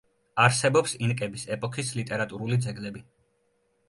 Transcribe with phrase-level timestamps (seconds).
[0.43, 3.05] არსებობს ინკების ეპოქის ლიტერატურული ძეგლები.